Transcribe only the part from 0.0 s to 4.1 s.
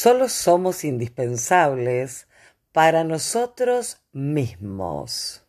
solo somos indispensables para nosotros